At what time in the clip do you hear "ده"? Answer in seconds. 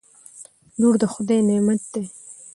1.91-2.01